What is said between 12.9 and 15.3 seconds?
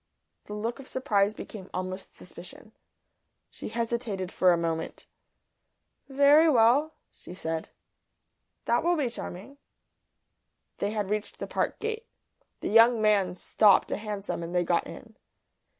man stopped a hansom and they got in.